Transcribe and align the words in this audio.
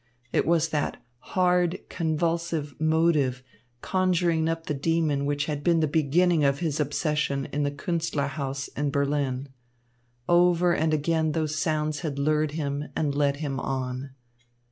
It 0.33 0.47
was 0.47 0.69
that 0.69 0.97
hard, 1.35 1.77
convulsive 1.87 2.73
motive 2.81 3.43
conjuring 3.81 4.49
up 4.49 4.65
the 4.65 4.73
demons 4.73 5.27
which 5.27 5.45
had 5.45 5.63
been 5.63 5.79
the 5.79 5.87
beginning 5.87 6.43
of 6.43 6.57
his 6.57 6.79
obsession 6.79 7.45
in 7.53 7.61
the 7.61 7.69
Künstlerhaus 7.69 8.67
in 8.75 8.89
Berlin. 8.89 9.49
Over 10.27 10.73
and 10.73 10.91
again 10.91 11.33
those 11.33 11.55
sounds 11.55 11.99
had 11.99 12.17
lured 12.17 12.53
him 12.53 12.85
and 12.95 13.13
led 13.13 13.35
him 13.45 13.59
on. 13.59 14.15